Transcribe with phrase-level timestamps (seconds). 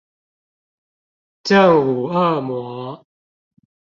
[1.43, 3.05] 正午惡魔